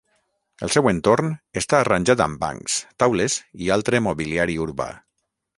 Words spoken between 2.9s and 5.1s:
taules i altre mobiliari urbà.